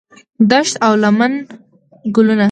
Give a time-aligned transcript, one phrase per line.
[0.49, 1.33] دښت او لمن
[2.15, 2.39] ګلونه